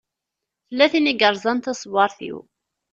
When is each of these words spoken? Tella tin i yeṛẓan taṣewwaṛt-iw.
Tella 0.67 0.85
tin 0.91 1.11
i 1.11 1.13
yeṛẓan 1.15 1.57
taṣewwaṛt-iw. 1.59 2.39